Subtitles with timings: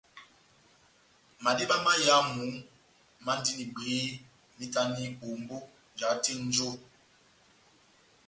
[1.43, 2.45] Madiba máyamu
[3.25, 4.01] mandini bwehé,
[4.55, 5.57] mahitani ombó
[5.97, 6.69] jahate nʼnjo.